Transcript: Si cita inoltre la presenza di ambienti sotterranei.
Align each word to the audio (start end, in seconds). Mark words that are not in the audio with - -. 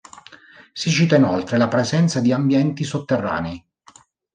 Si 0.73 0.89
cita 0.89 1.15
inoltre 1.15 1.59
la 1.59 1.67
presenza 1.67 2.21
di 2.21 2.33
ambienti 2.33 2.83
sotterranei. 2.83 3.63